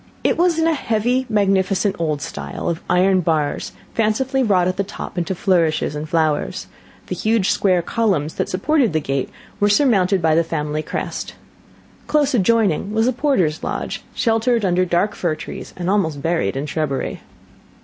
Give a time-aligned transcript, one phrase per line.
[0.23, 5.15] It was in a heavy, magnificent old style, of iron bars, fancifully wrought at top
[5.15, 6.65] into flourishes and flowers.
[7.05, 9.29] The huge square columns that supported the gate
[9.59, 11.35] were surmounted by the family crest.
[12.07, 16.65] Close adjoining was the porter's lodge, sheltered under dark fir trees, and almost buried in
[16.65, 17.21] shrubbery.